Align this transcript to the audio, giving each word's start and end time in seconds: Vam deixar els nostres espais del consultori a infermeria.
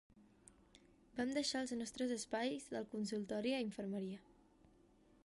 Vam 1.19 1.33
deixar 1.35 1.61
els 1.65 1.73
nostres 1.81 2.13
espais 2.17 2.67
del 2.77 2.89
consultori 2.97 3.55
a 3.59 3.63
infermeria. 3.67 4.27